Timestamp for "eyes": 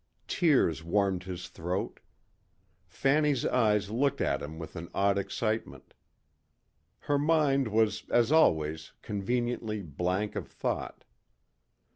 3.45-3.91